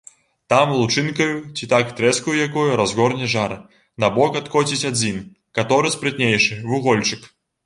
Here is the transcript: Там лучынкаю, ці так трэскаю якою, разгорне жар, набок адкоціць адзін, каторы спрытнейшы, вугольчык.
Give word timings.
Там 0.51 0.71
лучынкаю, 0.77 1.35
ці 1.59 1.67
так 1.73 1.91
трэскаю 1.99 2.33
якою, 2.47 2.63
разгорне 2.81 3.29
жар, 3.35 3.53
набок 4.05 4.41
адкоціць 4.41 4.81
адзін, 4.91 5.21
каторы 5.61 5.95
спрытнейшы, 5.99 6.61
вугольчык. 6.75 7.31